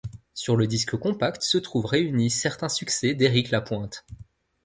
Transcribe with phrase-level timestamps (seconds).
[0.33, 4.03] Sur le disque compact, se trouvent réunis certains succès d'Éric Lapointe.